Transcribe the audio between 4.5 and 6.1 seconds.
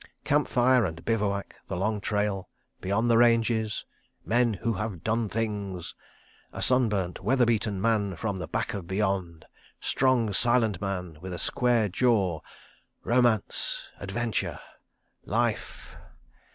who have Done Things....